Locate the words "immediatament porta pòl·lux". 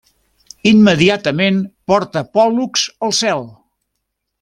0.71-2.91